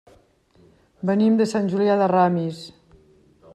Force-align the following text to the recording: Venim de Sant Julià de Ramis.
Venim 1.09 1.35
de 1.41 1.47
Sant 1.53 1.69
Julià 1.75 1.97
de 2.01 2.07
Ramis. 2.15 2.65